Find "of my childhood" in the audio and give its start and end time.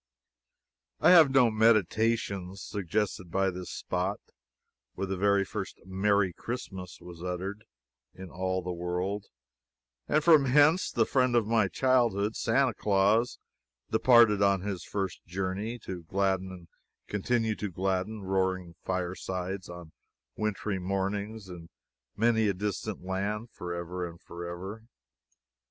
11.35-12.35